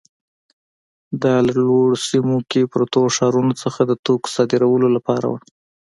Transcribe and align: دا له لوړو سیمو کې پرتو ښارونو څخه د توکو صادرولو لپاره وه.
دا 1.23 1.35
له 1.45 1.51
لوړو 1.61 2.01
سیمو 2.07 2.37
کې 2.51 2.69
پرتو 2.73 3.01
ښارونو 3.15 3.53
څخه 3.63 3.81
د 3.85 3.91
توکو 4.05 4.27
صادرولو 4.35 4.87
لپاره 4.95 5.25
وه. 5.31 5.39